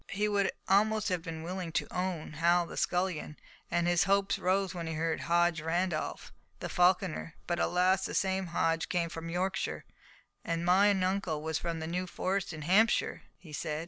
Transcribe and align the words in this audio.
He 0.09 0.27
would 0.27 0.51
almost 0.67 1.09
have 1.09 1.21
been 1.21 1.43
willing 1.43 1.71
to 1.73 1.85
own 1.95 2.33
Hal 2.33 2.65
the 2.65 2.75
scullion, 2.75 3.37
and 3.69 3.85
his 3.87 4.05
hopes 4.05 4.39
rose 4.39 4.73
when 4.73 4.87
he 4.87 4.93
heard 4.95 5.19
of 5.19 5.25
Hodge 5.27 5.61
Randolph, 5.61 6.33
the 6.59 6.69
falconer, 6.69 7.35
but 7.45 7.59
alas, 7.59 8.05
that 8.05 8.15
same 8.15 8.47
Hodge 8.47 8.89
came 8.89 9.09
from 9.09 9.29
Yorkshire. 9.29 9.85
"And 10.43 10.65
mine 10.65 11.03
uncle 11.03 11.43
was 11.43 11.59
from 11.59 11.81
the 11.81 11.85
New 11.87 12.07
Forest 12.07 12.51
in 12.51 12.63
Hampshire," 12.63 13.21
he 13.37 13.53
said. 13.53 13.79